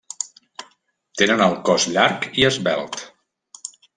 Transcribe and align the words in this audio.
Tenen 1.21 1.43
el 1.49 1.53
cos 1.69 1.85
llarg 1.97 2.27
i 2.43 2.47
esvelt. 2.51 2.99